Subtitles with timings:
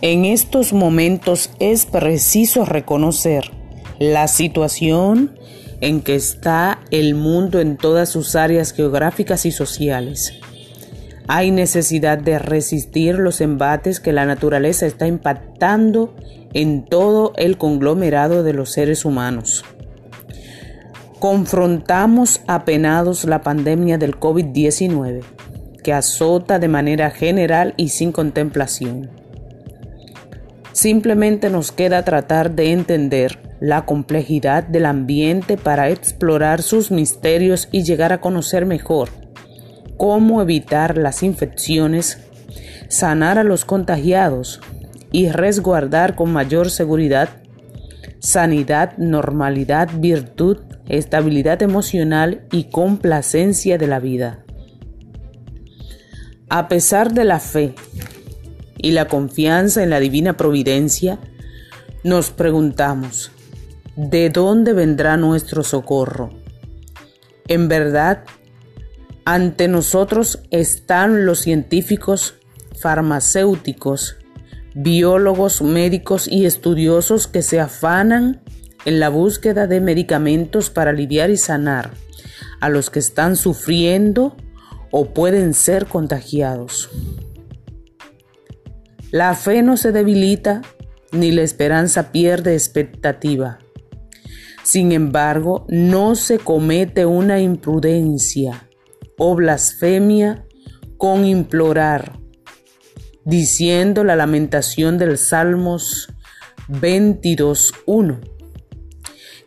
[0.00, 3.50] En estos momentos es preciso reconocer
[3.98, 5.36] la situación
[5.80, 10.34] en que está el mundo en todas sus áreas geográficas y sociales.
[11.26, 16.14] Hay necesidad de resistir los embates que la naturaleza está impactando
[16.54, 19.64] en todo el conglomerado de los seres humanos.
[21.18, 25.22] Confrontamos apenados la pandemia del COVID-19,
[25.82, 29.27] que azota de manera general y sin contemplación.
[30.80, 37.82] Simplemente nos queda tratar de entender la complejidad del ambiente para explorar sus misterios y
[37.82, 39.08] llegar a conocer mejor
[39.96, 42.18] cómo evitar las infecciones,
[42.86, 44.60] sanar a los contagiados
[45.10, 47.28] y resguardar con mayor seguridad
[48.20, 54.44] sanidad, normalidad, virtud, estabilidad emocional y complacencia de la vida.
[56.48, 57.74] A pesar de la fe
[58.78, 61.18] y la confianza en la divina providencia,
[62.04, 63.32] nos preguntamos,
[63.96, 66.30] ¿de dónde vendrá nuestro socorro?
[67.48, 68.24] En verdad,
[69.24, 72.34] ante nosotros están los científicos,
[72.80, 74.16] farmacéuticos,
[74.74, 78.40] biólogos, médicos y estudiosos que se afanan
[78.84, 81.90] en la búsqueda de medicamentos para aliviar y sanar
[82.60, 84.36] a los que están sufriendo
[84.90, 86.88] o pueden ser contagiados.
[89.10, 90.60] La fe no se debilita
[91.12, 93.58] ni la esperanza pierde expectativa.
[94.62, 98.68] Sin embargo, no se comete una imprudencia
[99.16, 100.44] o blasfemia
[100.98, 102.18] con implorar,
[103.24, 106.12] diciendo la lamentación del Salmos
[106.68, 108.20] 22.1,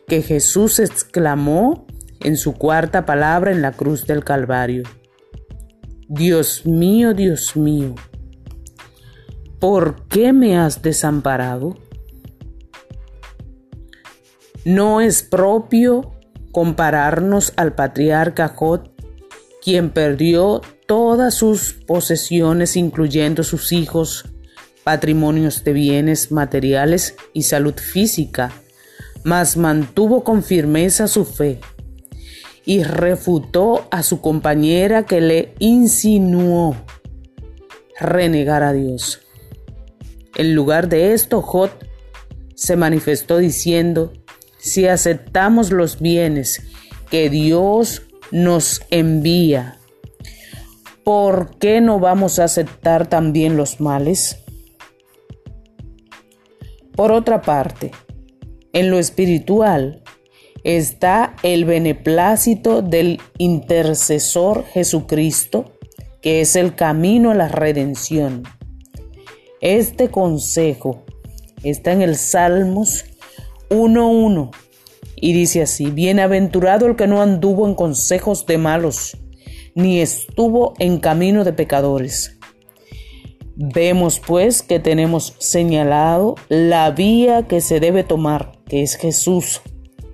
[0.08, 1.86] que Jesús exclamó
[2.20, 4.82] en su cuarta palabra en la cruz del Calvario.
[6.08, 7.94] Dios mío, Dios mío,
[9.62, 11.76] ¿por qué me has desamparado?
[14.64, 16.16] No es propio
[16.50, 18.88] compararnos al patriarca Jod,
[19.62, 24.24] quien perdió todas sus posesiones, incluyendo sus hijos,
[24.82, 28.50] patrimonios de bienes materiales y salud física,
[29.22, 31.60] mas mantuvo con firmeza su fe
[32.64, 36.74] y refutó a su compañera que le insinuó
[38.00, 39.20] renegar a Dios.
[40.36, 41.70] En lugar de esto, Jod
[42.54, 44.12] se manifestó diciendo,
[44.58, 46.62] si aceptamos los bienes
[47.10, 49.78] que Dios nos envía,
[51.04, 54.38] ¿por qué no vamos a aceptar también los males?
[56.94, 57.90] Por otra parte,
[58.72, 60.02] en lo espiritual,
[60.64, 65.72] está el beneplácito del intercesor Jesucristo,
[66.20, 68.44] que es el camino a la redención.
[69.62, 71.04] Este consejo
[71.62, 73.04] está en el Salmos
[73.70, 74.50] 1.1
[75.14, 79.16] y dice así, bienaventurado el que no anduvo en consejos de malos,
[79.76, 82.40] ni estuvo en camino de pecadores.
[83.54, 89.60] Vemos pues que tenemos señalado la vía que se debe tomar, que es Jesús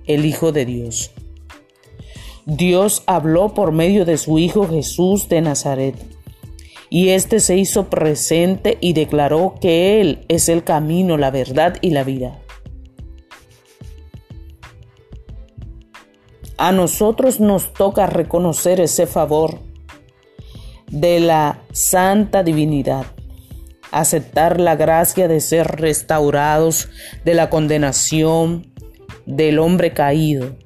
[0.05, 1.09] el Hijo de Dios.
[2.45, 5.95] Dios habló por medio de su Hijo Jesús de Nazaret,
[6.89, 11.91] y éste se hizo presente y declaró que Él es el camino, la verdad y
[11.91, 12.39] la vida.
[16.57, 19.59] A nosotros nos toca reconocer ese favor
[20.91, 23.05] de la santa divinidad,
[23.91, 26.89] aceptar la gracia de ser restaurados
[27.23, 28.73] de la condenación,
[29.25, 30.57] del hombre caído,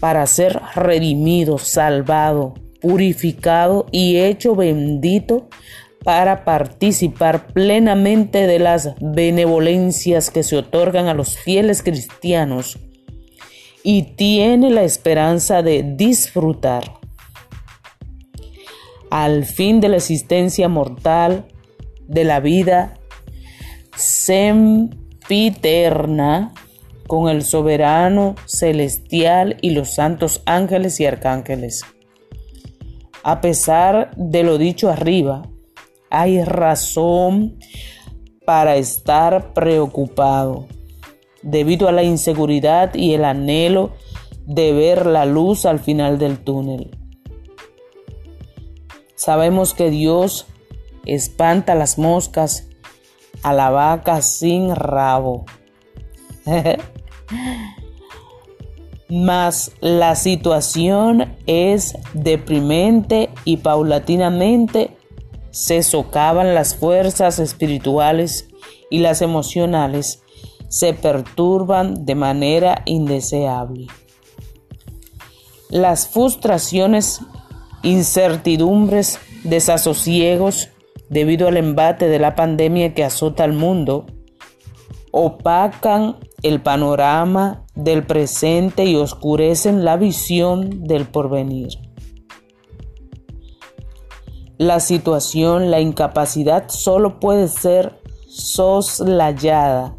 [0.00, 5.48] para ser redimido, salvado, purificado y hecho bendito
[6.04, 12.78] para participar plenamente de las benevolencias que se otorgan a los fieles cristianos
[13.84, 17.00] y tiene la esperanza de disfrutar
[19.10, 21.46] al fin de la existencia mortal
[22.08, 22.98] de la vida
[23.96, 25.22] sempiterna
[27.06, 31.84] con el soberano celestial y los santos ángeles y arcángeles.
[33.24, 35.42] A pesar de lo dicho arriba,
[36.10, 37.58] hay razón
[38.44, 40.66] para estar preocupado
[41.42, 43.92] debido a la inseguridad y el anhelo
[44.46, 46.90] de ver la luz al final del túnel.
[49.14, 50.46] Sabemos que Dios
[51.06, 52.68] espanta las moscas
[53.42, 55.44] a la vaca sin rabo.
[59.14, 64.96] Mas la situación es deprimente y paulatinamente
[65.50, 68.48] se socavan las fuerzas espirituales
[68.90, 70.22] y las emocionales
[70.70, 73.86] se perturban de manera indeseable.
[75.68, 77.20] Las frustraciones,
[77.82, 80.70] incertidumbres, desasosiegos
[81.10, 84.06] debido al embate de la pandemia que azota al mundo
[85.10, 91.68] opacan el panorama del presente y oscurecen la visión del porvenir.
[94.58, 99.96] La situación, la incapacidad solo puede ser soslayada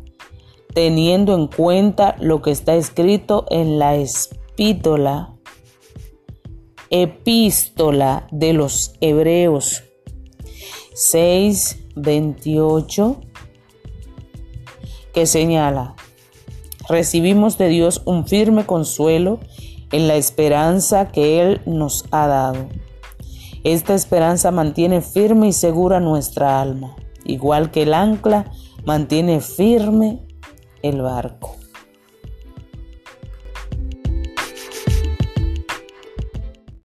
[0.73, 5.35] teniendo en cuenta lo que está escrito en la epístola,
[6.89, 9.83] epístola de los Hebreos
[10.95, 13.21] 6, 28,
[15.13, 15.95] que señala,
[16.93, 19.39] recibimos de Dios un firme consuelo
[19.91, 22.69] en la esperanza que Él nos ha dado.
[23.63, 26.95] Esta esperanza mantiene firme y segura nuestra alma,
[27.25, 28.45] igual que el ancla
[28.85, 30.19] mantiene firme
[30.83, 31.55] el barco.